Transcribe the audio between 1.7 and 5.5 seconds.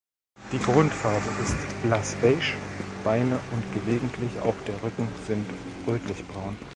blass-beige, Beine und gelegentlich auch der Rücken sind